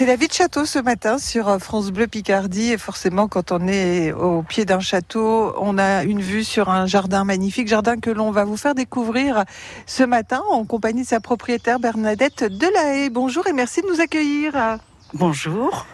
[0.00, 3.52] C'est la vie de château ce matin sur euh, France Bleu Picardie et forcément quand
[3.52, 8.00] on est au pied d'un château, on a une vue sur un jardin magnifique, jardin
[8.00, 9.44] que l'on va vous faire découvrir
[9.84, 13.10] ce matin en compagnie de sa propriétaire Bernadette Delahaye.
[13.10, 14.78] Bonjour et merci de nous accueillir.
[15.12, 15.84] Bonjour.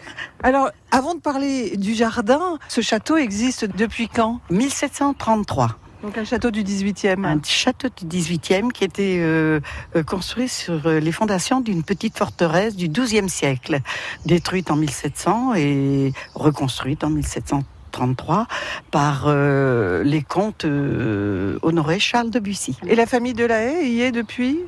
[0.41, 4.39] Alors, avant de parler du jardin, ce château existe depuis quand?
[4.51, 5.77] 1733.
[6.03, 7.25] Donc un château du 18e.
[7.25, 9.59] Un château du 18e qui était euh,
[9.95, 13.79] euh, construit sur euh, les fondations d'une petite forteresse du 12e siècle,
[14.25, 18.47] détruite en 1700 et reconstruite en 1733
[18.91, 22.77] par les comtes Honoré Charles de Bussy.
[22.85, 24.59] Et la famille de la Haye y est depuis?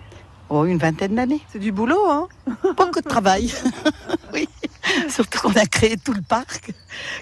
[0.50, 1.42] Oh, une vingtaine d'années.
[1.50, 2.28] C'est du boulot, hein?
[2.76, 3.54] Beaucoup de travail.
[4.34, 4.50] oui.
[5.10, 6.72] Surtout qu'on a créé tout le parc,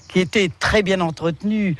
[0.07, 1.75] qui était très bien entretenu,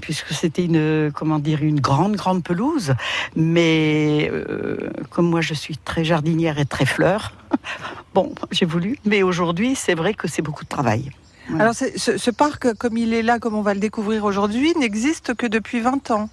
[0.00, 2.94] puisque c'était une, comment dire, une grande, grande pelouse.
[3.36, 7.34] Mais euh, comme moi, je suis très jardinière et très fleur,
[8.14, 8.98] bon, j'ai voulu.
[9.04, 11.10] Mais aujourd'hui, c'est vrai que c'est beaucoup de travail.
[11.58, 15.34] Alors, ce, ce parc, comme il est là, comme on va le découvrir aujourd'hui, n'existe
[15.34, 16.30] que depuis 20 ans.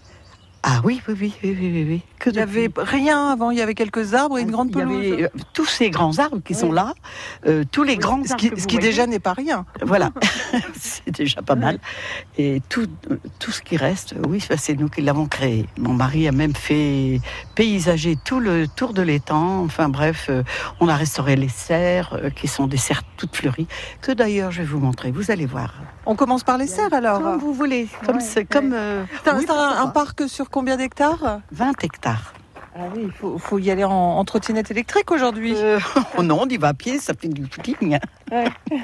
[0.61, 2.01] Ah oui, oui, oui, oui, oui, oui.
[2.19, 5.03] Que il n'y avait rien avant, il y avait quelques arbres et une grande pelouse.
[5.03, 6.93] Il y avait euh, tous ces grands arbres qui sont là,
[7.47, 9.65] euh, tous les grands ce qui, ce qui déjà n'est pas rien.
[9.81, 10.11] Voilà,
[10.75, 11.79] c'est déjà pas mal.
[12.37, 12.87] Et tout,
[13.39, 15.65] tout ce qui reste, oui, c'est nous qui l'avons créé.
[15.77, 17.21] Mon mari a même fait
[17.55, 19.63] paysager tout le tour de l'étang.
[19.63, 20.43] Enfin bref, euh,
[20.81, 23.67] on a restauré les serres, qui sont des serres toutes fleuries,
[24.01, 25.11] que d'ailleurs je vais vous montrer.
[25.11, 25.73] Vous allez voir.
[26.09, 27.21] On commence par les serres alors.
[27.21, 27.87] Comme vous voulez.
[28.03, 28.73] Comme c'est comme.
[28.73, 29.05] un,
[29.83, 31.41] un parc sur combien d'hectares?
[31.51, 32.33] 20 hectares.
[32.81, 35.53] Ah oui, il faut, faut, y aller en, en trottinette électrique aujourd'hui.
[35.57, 35.79] Euh,
[36.17, 37.99] oh non, on y va à pied, ça fait du footing.
[38.31, 38.45] Ouais.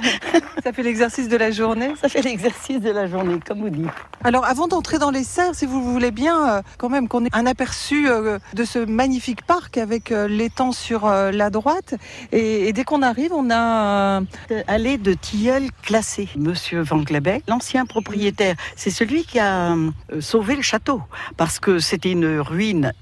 [0.62, 1.94] ça fait l'exercice de la journée.
[1.98, 3.88] Ça fait l'exercice de la journée, comme vous dites.
[4.22, 7.30] Alors, avant d'entrer dans les serres, si vous voulez bien, euh, quand même, qu'on ait
[7.32, 11.94] un aperçu euh, de ce magnifique parc avec l'étang sur la droite.
[12.32, 14.20] Et, et dès qu'on arrive, on a
[14.66, 16.28] allée de tilleul classé.
[16.36, 19.74] Monsieur Van Glebeck, l'ancien propriétaire, c'est celui qui a
[20.20, 21.00] sauvé le château
[21.38, 22.92] parce que c'était une ruine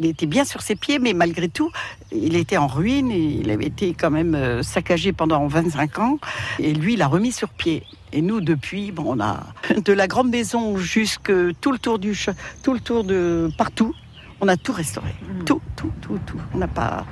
[0.00, 1.70] il était bien sur ses pieds, mais malgré tout,
[2.10, 6.18] il était en ruine et il avait été quand même euh, saccagé pendant 25 ans.
[6.58, 7.84] Et lui, il a remis sur pied.
[8.12, 9.40] Et nous, depuis, bon, on a
[9.84, 12.18] de la grande maison jusque tout le tour du,
[12.62, 13.94] tout le tour de partout,
[14.40, 15.44] on a tout restauré, mmh.
[15.44, 16.40] tout, tout, tout, tout.
[16.54, 17.04] On n'a pas,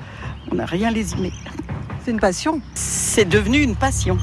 [0.50, 1.30] on n'a rien lésiné.
[2.02, 2.62] C'est une passion.
[2.72, 4.16] C'est devenu une passion.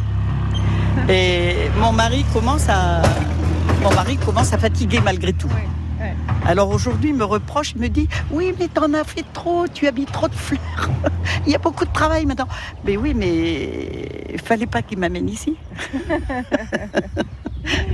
[1.08, 3.04] Et mon mari commence à,
[3.84, 5.50] mon mari commence à fatiguer malgré tout.
[5.54, 5.85] Oui.
[6.46, 9.88] Alors aujourd'hui, il me reproche, il me dit Oui, mais t'en as fait trop, tu
[9.88, 10.90] habites trop de fleurs.
[11.46, 12.48] il y a beaucoup de travail maintenant.
[12.86, 15.56] Mais oui, mais il fallait pas qu'il m'amène ici.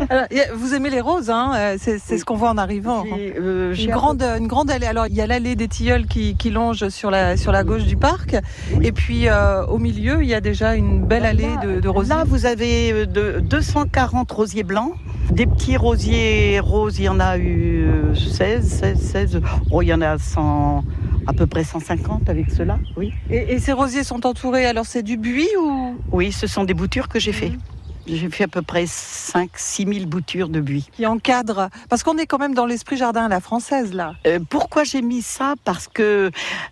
[0.10, 3.04] Alors, vous aimez les roses, hein euh, c'est ce qu'on voit en arrivant.
[3.18, 4.86] Euh, une, grande, une grande allée.
[4.86, 7.84] Alors, il y a l'allée des tilleuls qui, qui, longe sur la, sur la gauche
[7.84, 8.36] du parc.
[8.82, 12.16] Et puis, euh, au milieu, il y a déjà une belle allée de, de rosiers.
[12.16, 14.94] Là, vous avez euh, de, 240 rosiers blancs.
[15.32, 17.71] Des petits rosiers roses, il y en a eu
[18.16, 19.42] 16, 16, 16.
[19.72, 20.84] Oh, il y en a 100
[21.28, 23.14] à peu près 150 avec cela, oui.
[23.30, 25.96] Et, et ces rosiers sont entourés, alors c'est du buis ou?
[26.12, 27.50] Oui, ce sont des boutures que j'ai fait.
[27.50, 27.60] Mmh.
[28.08, 30.90] J'ai fait à peu près 5-6 000 boutures de buis.
[30.94, 34.16] Qui encadrent, parce qu'on est quand même dans l'esprit jardin à la française là.
[34.26, 35.54] Euh, pourquoi j'ai mis ça?
[35.64, 36.32] Parce que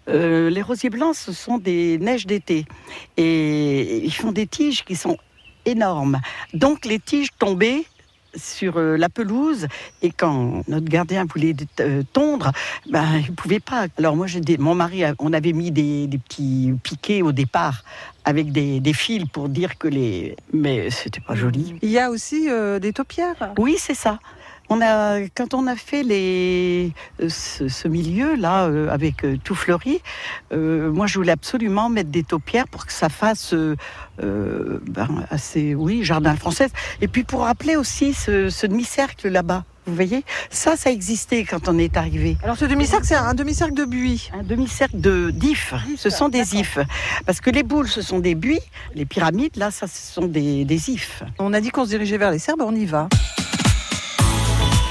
[0.10, 2.66] euh, les rosiers blancs, ce sont des neiges d'été.
[3.18, 5.18] Et ils font des tiges qui sont
[5.66, 6.20] énormes.
[6.54, 7.86] Donc les tiges tombées,
[8.36, 9.68] sur euh, la pelouse
[10.02, 12.52] et quand notre gardien voulait euh, tondre,
[12.90, 13.88] ben il pouvait pas.
[13.98, 17.84] Alors moi j'ai mon mari, on avait mis des, des, petits piquets au départ
[18.26, 21.76] avec des, des, fils pour dire que les, mais c'était pas joli.
[21.82, 23.54] Il y a aussi euh, des taupières.
[23.58, 24.20] Oui c'est ça.
[24.72, 26.92] On a, quand on a fait les,
[27.22, 30.00] euh, ce, ce milieu-là, euh, avec euh, tout fleuri,
[30.54, 33.56] euh, moi je voulais absolument mettre des taupières pour que ça fasse
[34.22, 36.70] ben, assez, oui, jardin français.
[37.02, 39.64] Et puis pour rappeler aussi ce, ce demi-cercle là-bas.
[39.88, 42.38] Vous voyez, ça, ça existait quand on est arrivé.
[42.44, 44.30] Alors ce demi-cercle, c'est un demi-cercle de buis.
[44.38, 45.74] Un demi-cercle de d'ifs.
[45.98, 46.78] Ce sont des ifs.
[47.26, 48.60] Parce que les boules, ce sont des buis.
[48.94, 51.24] Les pyramides, là, ça, ce sont des, des ifs.
[51.40, 53.10] On a dit qu'on se dirigeait vers les Serbes, on y va.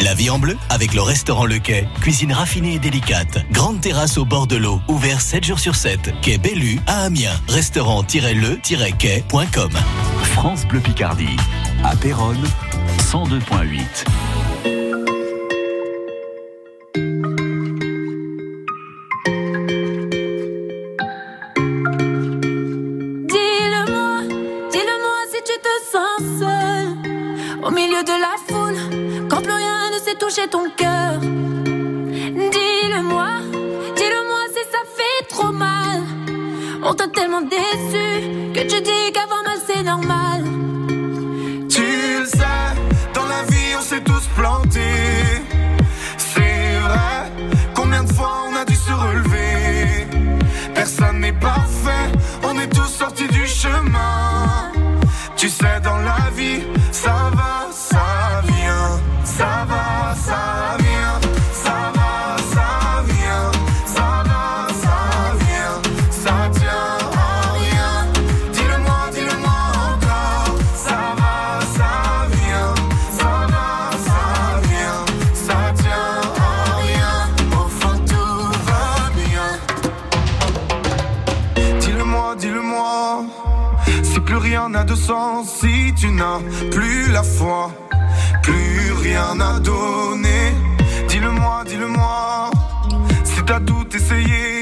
[0.05, 1.89] La vie en bleu avec le restaurant Le Quai.
[2.00, 3.45] Cuisine raffinée et délicate.
[3.50, 4.81] Grande terrasse au bord de l'eau.
[4.89, 6.15] Ouvert 7 jours sur 7.
[6.23, 7.39] Quai Bellu à Amiens.
[7.49, 9.73] Restaurant-le-quai.com.
[10.23, 11.37] France Bleu Picardie.
[11.85, 12.43] À Péronne,
[13.11, 14.06] 102.8.
[30.50, 30.88] ton cœur.
[85.45, 86.41] Si tu n'as
[86.71, 87.71] plus la foi,
[88.43, 90.53] plus rien n'a donné.
[91.09, 92.51] Dis-le-moi, dis-le-moi.
[93.25, 94.58] Si t'as tout essayé,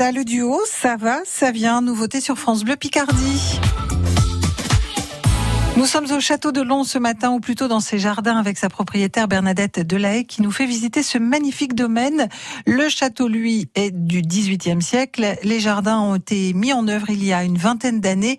[0.00, 1.80] Le duo, ça va, ça vient.
[1.80, 3.60] Nouveauté sur France Bleu Picardie.
[5.76, 8.68] Nous sommes au château de Long ce matin, ou plutôt dans ses jardins, avec sa
[8.68, 12.28] propriétaire Bernadette Delahaye, qui nous fait visiter ce magnifique domaine.
[12.66, 15.36] Le château, lui, est du XVIIIe siècle.
[15.44, 18.38] Les jardins ont été mis en œuvre il y a une vingtaine d'années,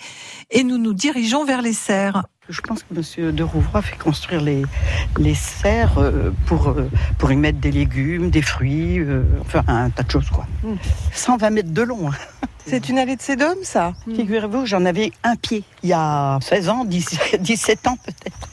[0.51, 2.23] et nous nous dirigeons vers les serres.
[2.49, 4.63] Je pense que Monsieur de Rouvroy fait construire les,
[5.17, 9.89] les serres euh, pour, euh, pour y mettre des légumes, des fruits, euh, enfin un
[9.89, 10.45] tas de choses quoi.
[10.63, 10.73] Mm.
[11.13, 12.09] 120 mètres de long.
[12.09, 12.15] hein.
[12.65, 13.93] C'est une allée de Sédum, ça?
[14.13, 18.49] Figurez-vous, j'en avais un pied il y a 16 ans, 17 17 ans peut-être.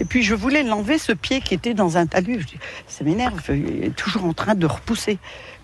[0.00, 2.40] Et puis je voulais l'enlever, ce pied qui était dans un talus.
[2.40, 5.18] Je dis, ça m'énerve, il est toujours en train de repousser.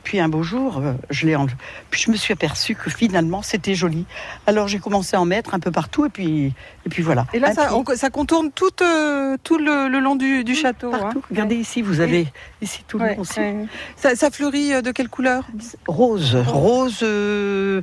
[0.04, 1.54] Puis un beau jour, euh, je l'ai enlevé.
[1.90, 4.04] Puis je me suis aperçue que finalement c'était joli.
[4.46, 6.52] Alors j'ai commencé à en mettre un peu partout et puis,
[6.84, 7.26] et puis voilà.
[7.32, 7.74] Et là, ça, pied.
[7.88, 10.90] on- ça contourne tout, euh, tout le, le long du, du château.
[10.90, 11.20] Partout.
[11.24, 11.26] hein.
[11.30, 12.26] Regardez ici, vous avez
[12.60, 13.40] ici tout le Ouais, long aussi.
[13.40, 13.66] ouais.
[13.96, 15.44] Ça, ça fleurit euh, de quelle couleur?
[15.88, 17.00] Rose, rose.
[17.02, 17.80] euh,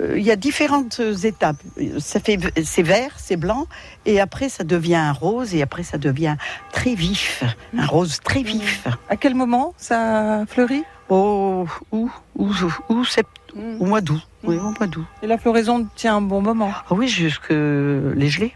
[0.00, 1.56] euh, Il y a différentes étapes.
[2.00, 3.66] Ça fait, c'est vert, c'est blanc,
[4.06, 6.34] et après ça devient un rose, et après ça devient
[6.72, 7.44] très vif,
[7.78, 8.86] un rose très vif.
[9.08, 10.82] À quel moment ça fleurit?
[11.10, 11.66] Au
[12.36, 13.26] ou sept-
[13.80, 14.20] au mois d'août.
[14.44, 15.04] Oui, au mois d'août.
[15.22, 16.70] Et la floraison tient un bon moment.
[16.88, 18.54] Ah oui, jusque les gelées.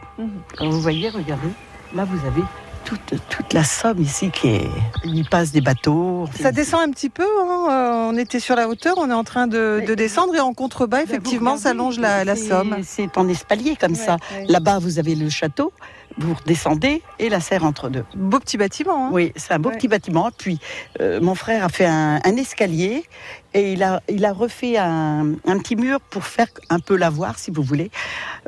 [0.57, 1.49] Quand vous voyez, regardez,
[1.95, 2.43] là vous avez
[2.85, 4.69] toute, toute la Somme ici qui est.
[5.05, 6.27] Il y passe des bateaux.
[6.39, 7.23] Ça descend un petit peu.
[7.25, 10.41] hein, euh, On était sur la hauteur, on est en train de, de descendre et
[10.41, 12.77] en contrebas, effectivement, Vous ça longe la, la Somme.
[12.83, 14.17] C'est en espalier comme ça.
[14.49, 15.73] Là-bas, vous avez le château,
[16.19, 18.05] vous redescendez et la serre entre deux.
[18.15, 19.07] Beau petit bâtiment.
[19.07, 19.11] hein.
[19.13, 19.77] Oui, c'est un beau Ouais.
[19.77, 20.31] petit bâtiment.
[20.37, 20.59] Puis
[21.01, 23.05] euh, mon frère a fait un, un escalier
[23.53, 27.39] et il a, il a refait un, un petit mur pour faire un peu lavoir,
[27.39, 27.91] si vous voulez.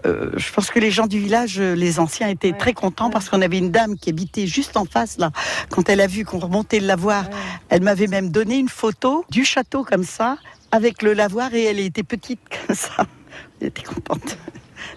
[0.04, 2.58] Euh, je pense que les gens du village, les anciens, étaient Ouais.
[2.58, 3.12] très contents Ouais.
[3.12, 5.30] parce qu'on avait une dame qui habitait juste en face là.
[5.70, 7.24] Quand elle a vu qu'on remontait le lavoir,
[7.68, 10.36] elle m'avait même donné une photo du château comme ça,
[10.72, 13.06] avec le lavoir et elle était petite comme ça.
[13.60, 14.36] Elle était contente.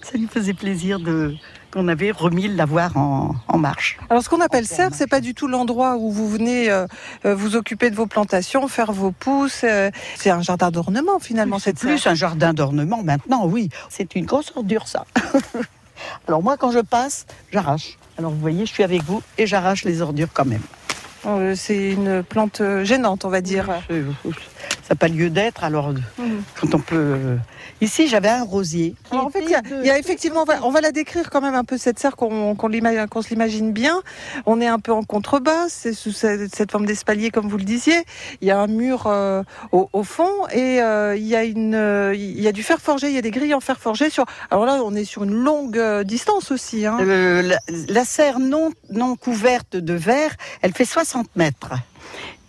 [0.02, 1.36] Ça lui faisait plaisir de,
[1.72, 3.98] qu'on avait remis l'avoir en, en marche.
[4.10, 6.88] Alors ce qu'on appelle serre, c'est pas du tout l'endroit où vous venez euh,
[7.26, 9.62] euh, vous occuper de vos plantations, faire vos pousses.
[9.64, 11.90] euh, c'est un jardin d'ornement finalement C'est cette serre.
[11.92, 13.70] plus un jardin d'ornement maintenant, oui.
[13.90, 15.06] C'est une grosse ordure, ça.
[16.28, 17.98] Alors moi, quand je passe, j'arrache.
[18.18, 20.62] Alors vous voyez, je suis avec vous et j'arrache les ordures quand même.
[21.56, 23.70] C'est une plante gênante, on va dire.
[24.90, 26.42] Euh, n'a pas lieu d'être, alors Mhm.
[26.60, 26.96] quand on peut...
[26.96, 27.36] euh,
[27.82, 28.94] Ici, j'avais un rosier.
[29.10, 30.70] Alors, en fait, il y a, était de- il y a effectivement, on va, on
[30.72, 34.02] va la décrire quand même un peu cette serre qu'on l'ima- qu'on se l'imagine bien.
[34.46, 37.64] On est un peu en contrebas, c'est sous cette, cette forme d'espalier comme vous le
[37.64, 38.04] disiez.
[38.42, 41.74] Il y a un mur euh, au, au fond et euh, il y a une,
[41.76, 44.10] euh, il y a du fer forgé, il y a des grilles en fer forgé
[44.10, 44.26] sur.
[44.52, 46.86] Alors là, on est sur une longue euh, distance aussi.
[46.86, 46.98] Hein.
[47.02, 51.72] Euh, la, la serre non, non couverte de verre, elle fait 60 mètres.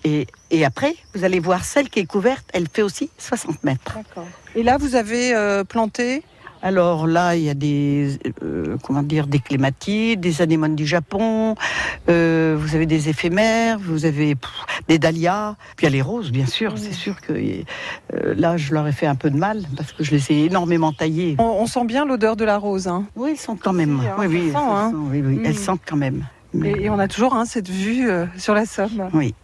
[0.04, 3.98] Et, et après, vous allez voir celle qui est couverte, elle fait aussi 60 mètres.
[4.54, 6.22] Et là, vous avez euh, planté.
[6.62, 11.54] Alors là, il y a des, euh, comment dire, des clématites, des anémones du Japon,
[12.10, 14.50] euh, vous avez des éphémères, vous avez pff,
[14.86, 16.74] des dahlias, puis il y a les roses, bien sûr.
[16.76, 20.04] C'est sûr que euh, là, je leur ai fait un peu de mal parce que
[20.04, 21.36] je les ai énormément taillées.
[21.38, 22.88] On, on sent bien l'odeur de la rose.
[22.88, 23.04] Hein.
[23.16, 23.98] Oui, elles sentent quand même.
[24.02, 24.90] Si, hein, oui, oui, sent, elles hein.
[24.90, 25.46] sentent, oui, oui, Mm.
[25.46, 26.26] elles sentent quand même.
[26.52, 29.08] Mais- Et, et on a toujours hein, cette vue euh, sur la Somme.
[29.14, 29.34] Oui.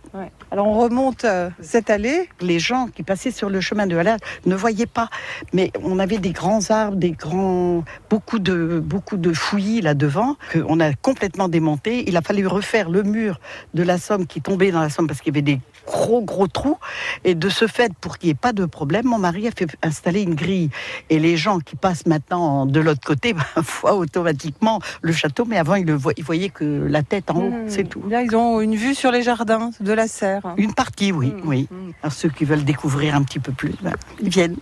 [0.51, 2.29] Alors on remonte euh, cette allée.
[2.41, 5.09] les gens qui passaient sur le chemin de halage ne voyaient pas.
[5.53, 10.37] Mais on avait des grands arbres, des grands, beaucoup de, beaucoup de fouillis là devant
[10.53, 12.09] qu'on a complètement démonté.
[12.09, 13.41] Il a fallu refaire le mur
[13.75, 16.47] de la Somme qui tombait dans la Somme parce qu'il y avait des gros gros
[16.49, 16.79] trous.
[17.25, 19.67] Et de ce fait, pour qu'il n'y ait pas de problème, mon mari a fait
[19.83, 20.71] installer une grille.
[21.11, 23.45] Et les gens qui passent maintenant de l'autre côté ben,
[23.81, 25.45] voient automatiquement le château.
[25.45, 27.69] Mais avant, ils, le voient, ils voyaient que la tête en haut, Mmh.
[27.69, 28.03] c'est tout.
[28.09, 30.43] Là, ils ont une vue sur les jardins de la serre.
[30.57, 31.69] Une partie, oui, Mmh, oui.
[31.71, 31.77] mmh.
[32.03, 34.57] Alors ceux qui veulent découvrir un petit peu plus, ben, ils viennent.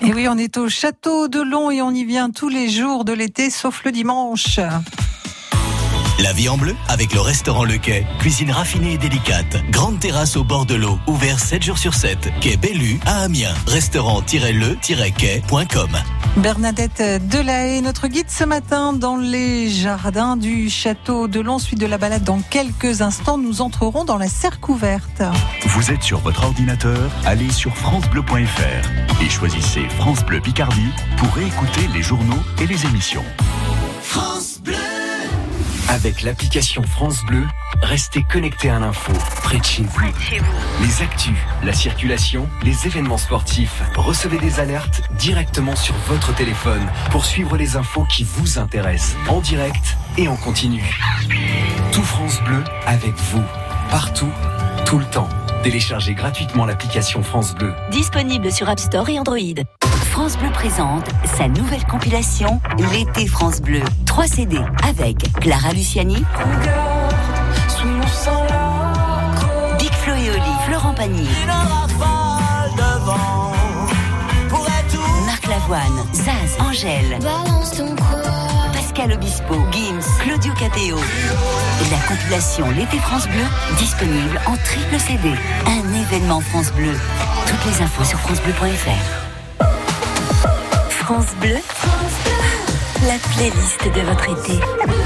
[0.00, 3.04] Et oui, on est au château de Long et on y vient tous les jours
[3.04, 4.58] de l'été, sauf le dimanche.
[6.20, 8.06] La vie en bleu avec le restaurant Le Quai.
[8.20, 9.56] Cuisine raffinée et délicate.
[9.70, 10.96] Grande terrasse au bord de l'eau.
[11.08, 12.30] Ouvert 7 jours sur 7.
[12.40, 13.52] Quai Bellu à Amiens.
[13.66, 15.90] Restaurant-le-quai.com.
[16.36, 21.58] Bernadette Delahaye, notre guide ce matin dans les jardins du château de Long.
[21.58, 25.22] Suite de la balade dans quelques instants, nous entrerons dans la serre couverte.
[25.66, 31.88] Vous êtes sur votre ordinateur, allez sur francebleu.fr et choisissez France Bleu Picardie pour écouter
[31.92, 33.24] les journaux et les émissions.
[35.94, 37.44] Avec l'application France Bleu,
[37.80, 39.12] restez connecté à l'info,
[39.44, 40.00] près de chez vous.
[40.82, 47.24] Les actus, la circulation, les événements sportifs, recevez des alertes directement sur votre téléphone pour
[47.24, 50.82] suivre les infos qui vous intéressent, en direct et en continu.
[51.92, 53.44] Tout France Bleu avec vous,
[53.88, 54.32] partout,
[54.86, 55.28] tout le temps.
[55.62, 57.72] Téléchargez gratuitement l'application France Bleu.
[57.92, 59.38] Disponible sur App Store et Android.
[60.14, 62.60] France Bleu présente sa nouvelle compilation
[62.92, 63.82] L'été France Bleu.
[64.06, 66.22] 3 CD avec Clara Luciani,
[69.76, 71.28] Big Flo et Oli, Florent Pagny,
[75.26, 77.18] Marc Lavoine, Zaz, Angèle,
[78.72, 80.96] Pascal Obispo, Gims, Claudio Cateo.
[81.90, 83.44] La compilation L'été France Bleu,
[83.78, 85.34] disponible en triple CD.
[85.66, 86.96] Un événement France Bleu.
[87.48, 89.33] Toutes les infos sur francebleu.fr.
[91.04, 91.58] France Bleu,
[93.06, 95.03] la playlist de votre été.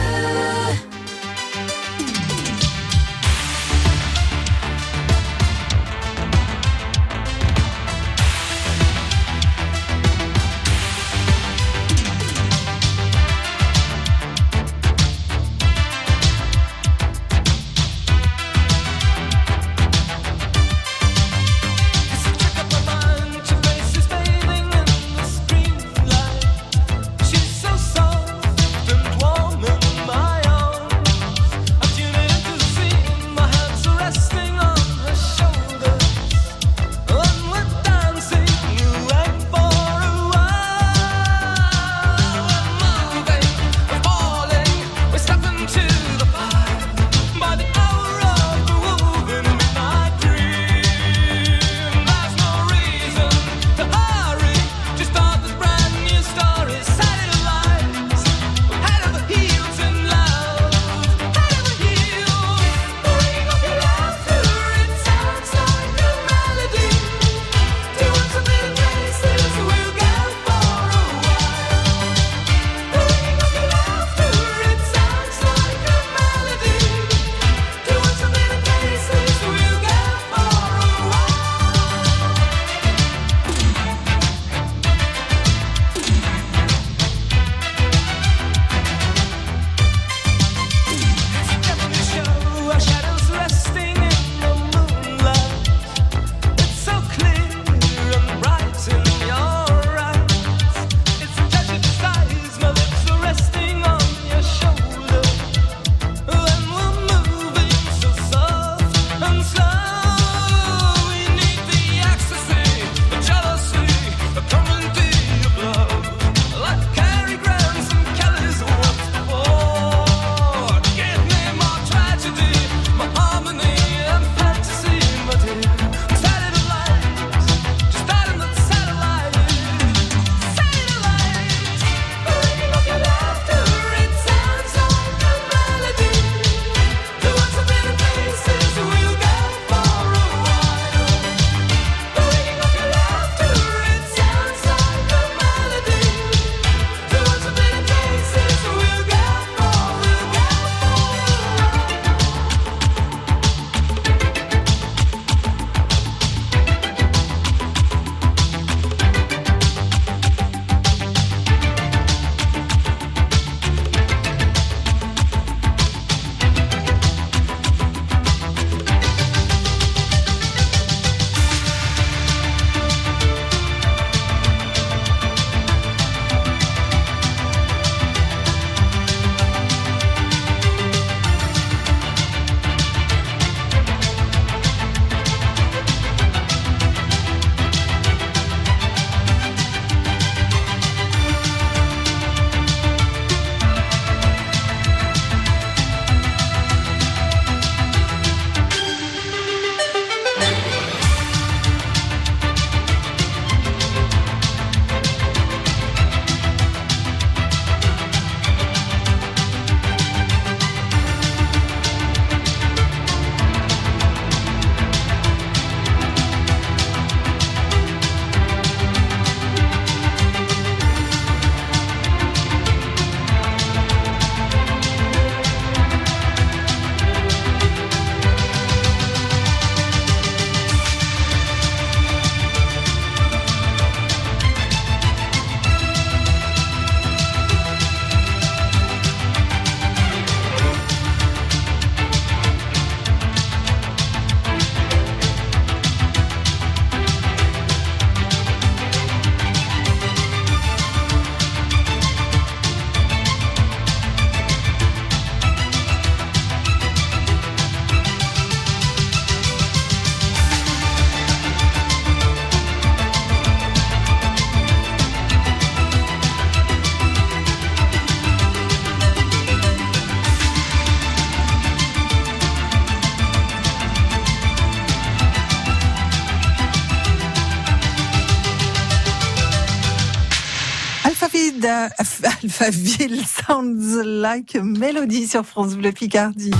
[282.49, 286.51] Alphaville Sounds Like a Melody sur France Bleu Picardie.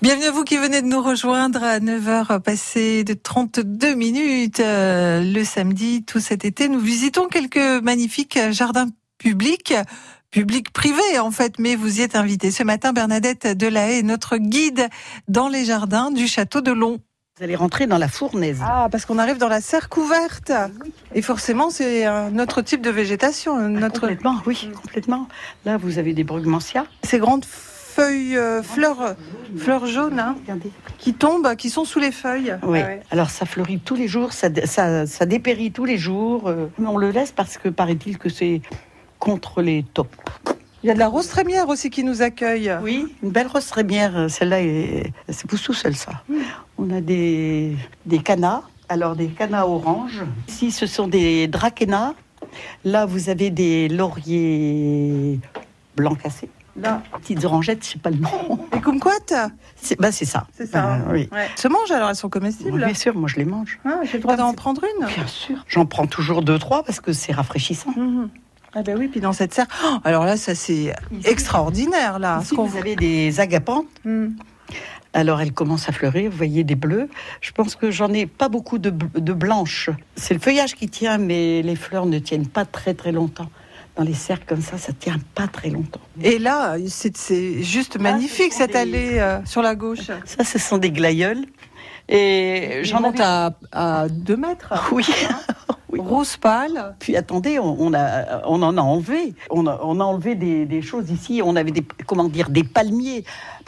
[0.00, 5.22] Bienvenue à vous qui venez de nous rejoindre à 9h passées de 32 minutes euh,
[5.22, 6.68] le samedi tout cet été.
[6.68, 9.74] Nous visitons quelques magnifiques jardins publics
[10.30, 12.50] public privé en fait, mais vous y êtes invité.
[12.50, 14.88] Ce matin, Bernadette Delahaye notre guide
[15.28, 17.00] dans les jardins du château de Long.
[17.38, 18.60] Vous allez rentrer dans la fournaise.
[18.62, 20.52] Ah, parce qu'on arrive dans la serre couverte.
[21.14, 23.56] Et forcément, c'est un autre type de végétation.
[23.56, 24.00] Ah, Notre...
[24.00, 25.28] Complètement, oui, complètement.
[25.64, 26.84] Là, vous avez des brugmansia.
[27.02, 29.16] Ces grandes feuilles, euh, fleurs,
[29.56, 30.36] fleurs jaunes hein,
[30.98, 32.54] qui tombent, qui sont sous les feuilles.
[32.64, 32.80] Oui.
[32.82, 33.02] Ah ouais.
[33.10, 36.48] Alors ça fleurit tous les jours, ça, ça, ça dépérit tous les jours.
[36.48, 38.60] euh, mais on le laisse parce que paraît-il que c'est
[39.18, 40.14] contre les taupes.
[40.82, 42.72] Il y a de la rose trémière aussi qui nous accueille.
[42.82, 44.26] Oui, une belle rose trémière.
[44.28, 46.12] Celle-là, est- c'est pousse tout seul, ça.
[46.78, 48.62] On a des, des canas.
[48.88, 50.22] Alors, des canas oranges.
[50.48, 52.14] Ici, ce sont des dracaena.
[52.84, 55.38] Là, vous avez des lauriers
[55.96, 56.50] blancs cassés.
[56.74, 58.58] Là, petites orangettes, je sais pas le nom.
[58.72, 60.46] Les kumquats C'est bah, c'est ça.
[60.56, 60.94] C'est ça.
[60.94, 61.04] Hein.
[61.12, 61.28] oui.
[61.30, 61.46] Ouais.
[61.54, 62.78] Se mangent alors, elles sont Oui, comestibles.
[62.84, 63.78] Bien sûr, moi je les mange.
[63.84, 65.62] Ah, J'ai le droit d'en prendre une Bien sûr.
[65.68, 67.92] J'en prends toujours deux, trois parce que c'est rafraîchissant.
[67.94, 68.30] Mhm.
[68.74, 69.66] Ah ben oui, puis dans cette serre.
[69.84, 72.40] Oh, alors là, ça c'est extraordinaire là.
[72.42, 73.86] Ici, vous avez des agapantes.
[74.04, 74.36] Mhm.
[75.14, 76.30] Alors, elles commencent à fleurir.
[76.30, 77.10] Vous voyez des bleus.
[77.42, 79.90] Je pense que j'en ai pas beaucoup de, de blanches.
[80.16, 83.50] C'est le feuillage qui tient, mais les fleurs ne tiennent pas très très longtemps.
[83.96, 86.00] Dans les serres comme ça, ça tient pas très longtemps.
[86.22, 90.10] Et là, c'est juste magnifique ce sont cette des- allée euh, sur la gauche.
[90.24, 91.44] Ça, ce sont des glaïeuls.
[92.08, 93.54] Et J'en j'en monte avais.
[93.70, 94.72] à, à deux mètres.
[94.92, 95.04] Oui.
[95.92, 96.00] Oui.
[96.02, 96.94] Rose pâle.
[96.98, 99.34] Puis attendez, on, on a, on en a enlevé.
[99.50, 101.42] On a, on a enlevé des, des choses ici.
[101.44, 103.24] On avait des, comment dire, des palmiers.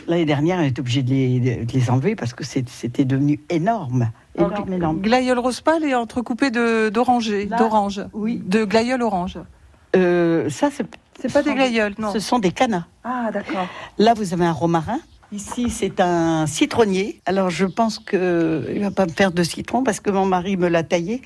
[0.09, 4.11] L'année dernière, on était obligé de les, de les enlever parce que c'était devenu énorme.
[4.37, 5.01] Énorme, énorme.
[5.01, 8.03] Glaïeul rose pâle et entrecoupé de d'oranger, d'orange.
[8.13, 8.43] oui.
[8.45, 9.39] De glaïeul orange.
[9.95, 12.13] Euh, ça, c'est pas des glaïeuls, non.
[12.13, 12.85] Ce sont des canas.
[13.05, 13.67] Ah d'accord.
[13.99, 14.99] Là, vous avez un romarin.
[15.35, 17.21] Ici, c'est un citronnier.
[17.27, 20.57] Alors, je pense que il va pas me faire de citron parce que mon mari
[20.57, 21.23] me l'a taillé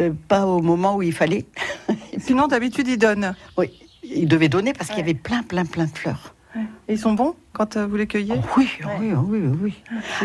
[0.00, 1.46] euh, pas au moment où il fallait.
[2.18, 3.34] Sinon, d'habitude, ils donnent.
[3.56, 3.70] Oui,
[4.02, 6.34] il devait donner parce qu'il y avait plein, plein, plein de fleurs.
[6.88, 8.34] Et ils sont bons quand euh, vous les cueillez?
[8.36, 9.74] Oh oui, oh oui, oh oui, oui.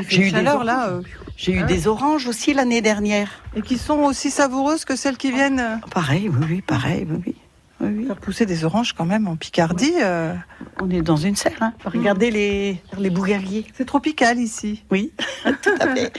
[0.10, 0.66] J'ai eu des chaleur oranges.
[0.66, 0.88] là.
[0.90, 1.02] euh,
[1.38, 1.68] J'ai eu Ah.
[1.68, 3.30] des oranges aussi l'année dernière.
[3.56, 7.18] et qui sont aussi savoureuses que celles qui viennent euh, Pareil, oui, oui, pareil, oui,
[7.28, 7.36] oui.
[7.82, 8.06] Oui, oui.
[8.08, 9.94] faire pousser des oranges quand même en Picardie.
[10.02, 10.34] euh,
[10.82, 11.58] On est dans une serre.
[11.62, 11.74] Hein.
[11.86, 13.66] Regardez les, les.
[13.76, 14.84] C'est tropical ici.
[14.92, 15.12] Oui,
[15.62, 16.14] tout à fait.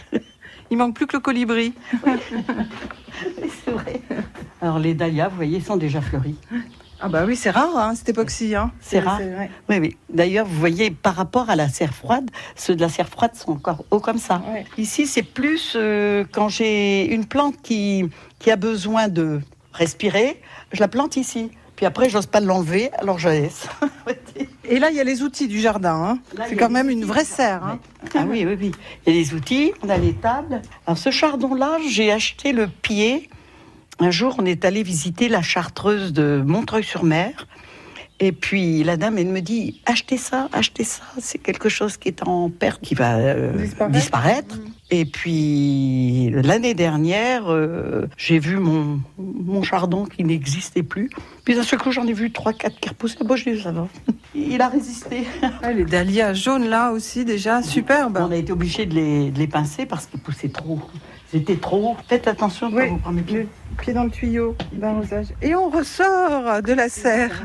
[0.71, 1.73] Il manque plus que le colibri.
[3.65, 4.01] C'est vrai.
[4.61, 6.37] Alors les dahlias, vous voyez, sont déjà fleuris.
[7.01, 8.57] Ah bah oui, c'est rare hein, cette époque-ci.
[8.57, 8.73] Hein.
[8.81, 9.21] C'est rare.
[9.69, 9.97] Oui, oui.
[10.13, 13.53] D'ailleurs, vous voyez, par rapport à la serre froide, ceux de la serre froide sont
[13.53, 14.43] encore hauts comme ça.
[14.53, 14.65] Ouais.
[14.77, 18.05] Ici, c'est plus euh, quand j'ai une plante qui,
[18.41, 19.41] qui a besoin de
[19.73, 20.41] respirer,
[20.73, 21.51] je la plante ici.
[21.77, 23.69] Puis après, j'ose pas l'enlever, alors je laisse.
[24.65, 25.95] Et là, il y a les outils du jardin.
[25.95, 26.19] hein.
[26.49, 27.65] C'est quand même une vraie serre.
[27.65, 27.79] hein.
[28.15, 28.73] Ah oui, oui, oui.
[29.07, 30.61] Il y a les outils, on a les tables.
[30.87, 33.31] Alors ce chardon-là, j'ai acheté le pied.
[34.01, 37.47] Un jour, on est allé visiter la chartreuse de Montreuil-sur-Mer.
[38.21, 42.09] Et puis la dame, elle me dit achetez ça, achetez ça, c'est quelque chose qui
[42.09, 43.93] est en perte, qui va euh, Disparaître.
[43.93, 44.57] disparaître.
[44.57, 44.73] Mm.
[44.91, 51.11] Et puis l'année dernière, euh, j'ai vu mon, mon chardon qui n'existait plus.
[51.45, 53.23] Puis d'un seul coup, j'en ai vu trois, quatre qui repoussaient.
[53.23, 53.87] Bon, je dis ça va.
[54.35, 55.25] Il a résisté.
[55.63, 58.19] Ah, les dahlias jaunes là aussi déjà, superbe.
[58.21, 60.81] On a été obligé de les, de les pincer parce qu'ils poussaient trop.
[61.33, 61.97] Ils étaient trop hauts.
[62.09, 63.47] Faites attention quand Oui, vous prenez le
[63.79, 65.27] pied dans le tuyau d'arrosage.
[65.43, 67.45] Et on ressort de la serre.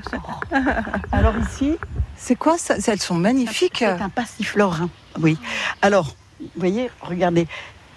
[1.12, 1.76] Alors ici,
[2.16, 2.76] C'est quoi ça?
[2.88, 3.78] Elles sont magnifiques.
[3.80, 4.78] c'est un passiflore.
[5.20, 5.38] Oui.
[5.82, 7.48] Alors, vous voyez, regardez,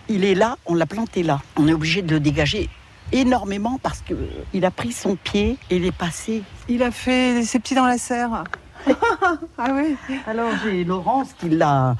[0.08, 1.40] il est là, on l'a planté là.
[1.56, 2.68] On est obligé de le dégager
[3.12, 6.42] énormément parce que euh, il a pris son pied et il est passé.
[6.68, 8.42] Il a fait ses petits dans la serre.
[9.58, 9.96] ah oui.
[10.26, 11.94] Alors j'ai Laurence qui l'a,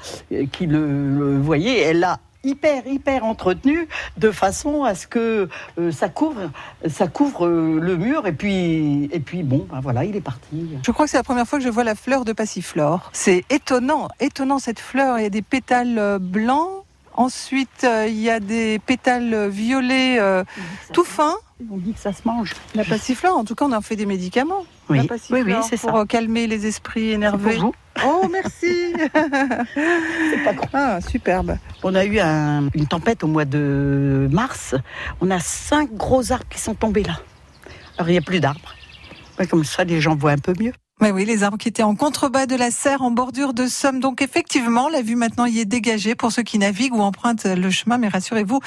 [0.51, 5.91] qui le, le- voyez, elle l'a hyper hyper entretenu de façon à ce que euh,
[5.91, 6.49] ça couvre
[6.87, 10.69] ça couvre euh, le mur et puis et puis bon ben voilà il est parti
[10.85, 13.09] Je crois que c'est la première fois que je vois la fleur de passiflore.
[13.13, 15.19] C'est étonnant, étonnant cette fleur.
[15.19, 16.83] Il y a des pétales euh, blancs.
[17.17, 20.43] Ensuite, euh, il y a des pétales violets euh,
[20.93, 21.35] tout fins.
[21.71, 24.05] on dit que ça se mange La passiflore, en tout cas, on en fait des
[24.05, 24.63] médicaments.
[24.89, 27.55] oui La oui oui c'est ça Pour euh, calmer les esprits énervés.
[27.55, 27.73] pour vous
[28.05, 28.93] Oh, merci.
[29.13, 30.67] c'est pas gros.
[30.73, 31.57] ah, superbe.
[31.83, 34.75] on a eu un- une tempête au mois de mars
[35.19, 37.19] on a cinq gros arbres qui sont tombés là
[37.97, 38.75] alors il n'y a plus d'arbres
[39.49, 41.93] comme ça les gens voient un peu mieux Mais oui, les arbres qui étaient en
[41.93, 43.99] contrebas de la serre, en bordure de Somme.
[43.99, 47.69] Donc effectivement, la vue maintenant y est dégagée pour ceux qui naviguent ou empruntent le
[47.69, 47.99] chemin.
[47.99, 48.61] Mais rassurez-vous,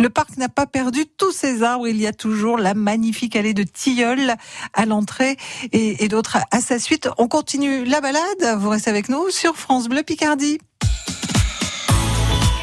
[0.00, 1.86] le parc n'a pas perdu tous ses arbres.
[1.86, 4.34] Il y a toujours la magnifique allée de Tilleul
[4.74, 5.36] à l'entrée
[5.70, 7.08] et, et d'autres à sa suite.
[7.18, 8.58] On continue la balade.
[8.58, 10.58] Vous restez avec nous sur France Bleu Picardie.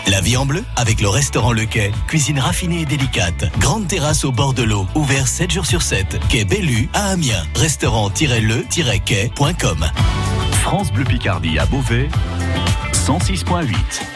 [0.07, 1.91] La vie en bleu avec le restaurant Le Quai.
[2.07, 3.45] Cuisine raffinée et délicate.
[3.59, 4.85] Grande terrasse au bord de l'eau.
[4.95, 6.19] Ouvert 7 jours sur 7.
[6.29, 7.45] Quai Bellu à Amiens.
[7.55, 9.85] Restaurant-le-quai.com.
[10.61, 12.07] France Bleu Picardie à Beauvais,
[12.93, 14.12] 106.8.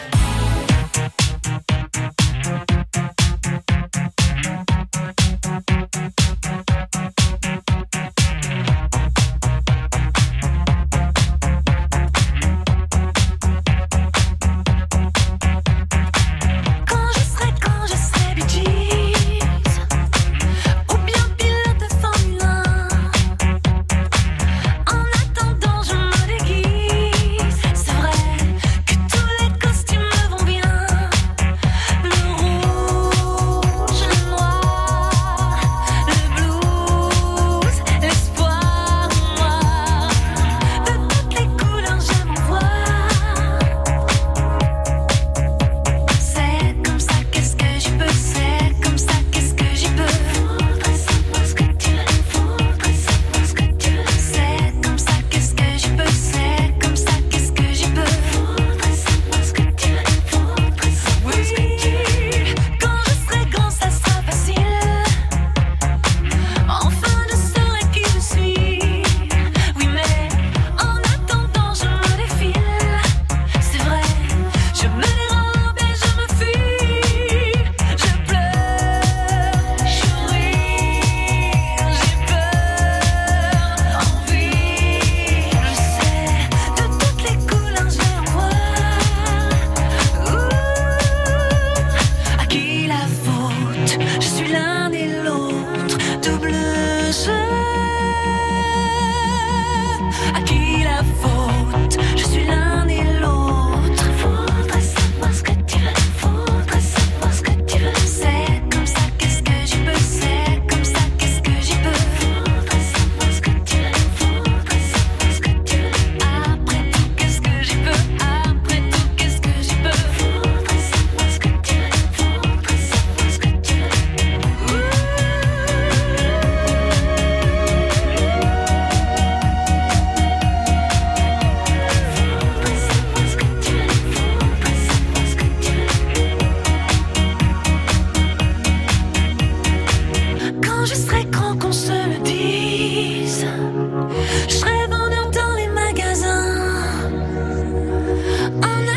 [148.60, 148.87] En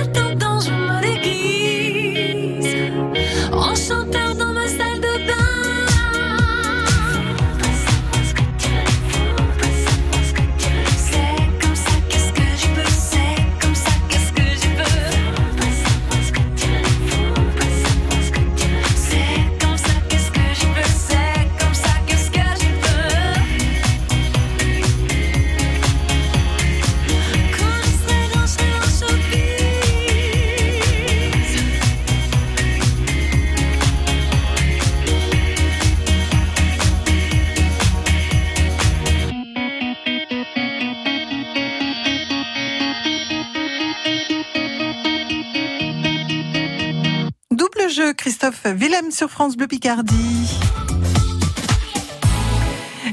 [49.11, 50.15] Sur France Bleu Picardie.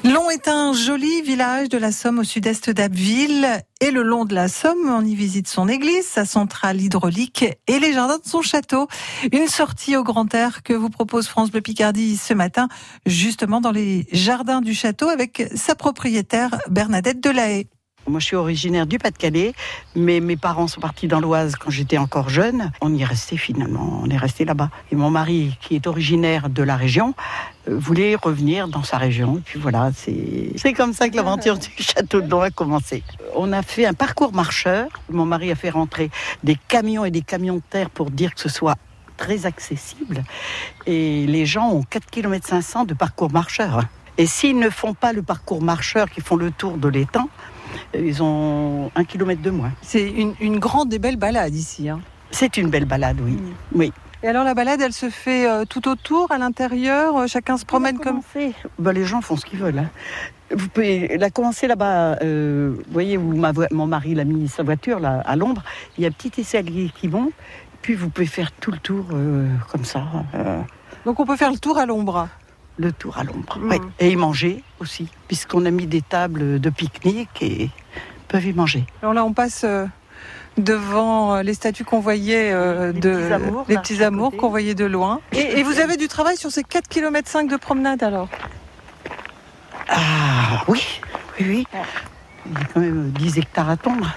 [0.04, 3.46] Long est un joli village de la Somme au sud-est d'Abbeville.
[3.80, 7.78] Et le long de la Somme, on y visite son église, sa centrale hydraulique et
[7.80, 8.86] les jardins de son château.
[9.32, 12.68] Une sortie au grand air que vous propose France Bleu Picardie ce matin,
[13.04, 17.66] justement dans les jardins du château avec sa propriétaire Bernadette Delahaye.
[18.08, 19.52] Moi, je suis originaire du Pas-de-Calais,
[19.94, 22.72] mais mes parents sont partis dans l'Oise quand j'étais encore jeune.
[22.80, 24.70] On y est resté finalement, on est resté là-bas.
[24.90, 27.14] Et mon mari, qui est originaire de la région,
[27.68, 29.38] euh, voulait revenir dans sa région.
[29.38, 33.02] Et puis voilà, c'est c'est comme ça que l'aventure du château de Don a commencé.
[33.34, 34.88] On a fait un parcours marcheur.
[35.10, 36.10] Mon mari a fait rentrer
[36.42, 38.76] des camions et des camions de terre pour dire que ce soit
[39.18, 40.24] très accessible.
[40.86, 43.82] Et les gens ont 4 km 500 de parcours marcheur.
[44.16, 47.28] Et s'ils ne font pas le parcours marcheur, qui font le tour de l'étang,
[47.94, 49.72] ils ont un kilomètre de moins.
[49.82, 51.88] C'est une, une grande et belle balade ici.
[51.88, 52.00] hein.
[52.30, 53.36] C'est une belle balade, oui.
[53.74, 53.92] Oui.
[54.22, 57.64] Et alors la balade, elle se fait euh, tout autour, à l'intérieur, euh, chacun se
[57.64, 58.20] promène comme...
[58.22, 58.52] commencé.
[58.78, 59.78] Ben, les gens font ce qu'ils veulent.
[59.78, 59.90] hein.
[60.54, 62.18] Vous pouvez la commencer là-bas.
[62.22, 65.62] euh, vous voyez où ma mon mari l'a mis sa voiture là, à l'ombre.
[65.96, 67.32] Il y a un petit escalier qui monte.
[67.80, 70.02] Puis vous pouvez faire tout le tour euh, comme ça,
[70.34, 70.60] euh,
[71.06, 72.28] Donc on peut faire le tour à l'ombre.
[72.78, 73.58] Le tour à l'ombre.
[73.58, 73.68] Mm.
[73.70, 73.80] Ouais.
[74.00, 77.70] Et y manger aussi, puisqu'on a mis des tables de pique-nique et
[78.28, 78.84] peuvent y manger.
[79.02, 79.84] Alors là, on passe euh,
[80.56, 84.48] devant euh, les statues qu'on voyait Les euh, de petits amours, les petits amours qu'on
[84.50, 85.20] voyait de loin.
[85.32, 88.28] Et, et vous avez du travail sur ces 4 km 5 de promenade alors?
[89.88, 90.82] Ah oui,
[91.40, 91.66] oui, oui.
[92.46, 94.14] Il y a quand même 10 hectares à tondre.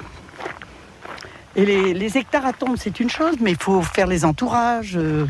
[1.56, 4.96] Et les, les hectares à tondre, c'est une chose, mais il faut faire les entourages.
[4.96, 5.28] euh.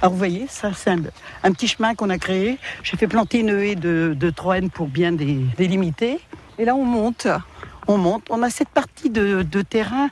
[0.00, 2.58] Alors vous voyez, ça c'est un, petit chemin qu'on a créé.
[2.82, 4.32] J'ai fait planter une haie de, de
[4.68, 6.20] pour bien dé- délimiter.
[6.58, 7.28] Et là, on monte.
[7.86, 8.24] On monte.
[8.30, 10.08] On a cette partie de, terrain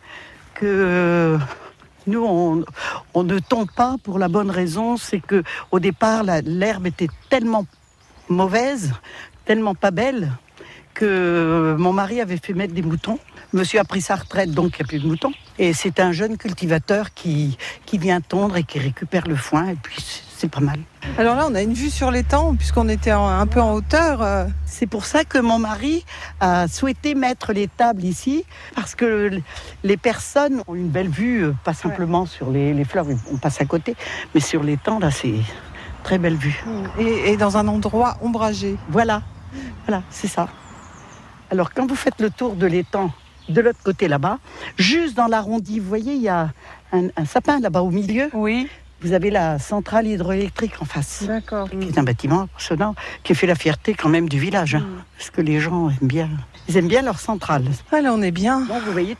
[0.55, 1.39] que
[2.07, 7.09] nous, on, ne tombe pas pour la bonne raison, c'est que au départ, l'herbe était
[7.31, 7.67] tellement
[8.29, 8.93] mauvaise,
[9.45, 10.33] tellement pas belle,
[10.95, 13.19] que mon mari avait fait mettre des moutons.
[13.53, 15.33] Monsieur a pris sa retraite, donc il n'y a plus de moutons.
[15.59, 19.75] Et c'est un jeune cultivateur qui, qui vient tondre et qui récupère le foin, et
[19.77, 20.79] puis c'est- pas mal.
[21.17, 24.21] Alors là, on a une vue sur l'étang, puisqu'on était un peu en hauteur.
[24.21, 24.45] euh.
[24.67, 26.05] C'est pour ça que mon mari
[26.39, 29.31] a souhaité mettre les tables ici, parce que
[29.85, 33.63] les personnes ont une belle vue, euh, pas simplement sur les, les fleurs, on passe
[33.63, 33.97] à côté,
[34.35, 35.33] mais sur l'étang, là, c'est
[36.03, 36.63] très belle vue.
[36.99, 38.77] Et, et dans un endroit ombragé.
[38.91, 39.23] Voilà,
[39.87, 40.49] voilà, c'est ça.
[41.55, 43.12] Alors, quand vous faites le tour de l'étang,
[43.49, 44.38] de l'autre côté là-bas,
[44.77, 46.51] juste dans l'arrondi, vous voyez, il y a
[46.93, 48.29] un, un sapin là-bas au milieu.
[48.33, 48.69] Oui,
[49.03, 51.71] Vous avez la centrale hydroélectrique en face, d'accord.
[51.71, 54.75] qui est un bâtiment impressionnant, qui fait la fierté quand même du village.
[54.75, 54.85] hein,
[55.17, 56.29] parce que les gens aiment bien,
[56.69, 57.67] ils aiment bien leur centrale.
[57.93, 58.61] Ah là, on est bien.
[58.62, 59.12] Donc, vous voyez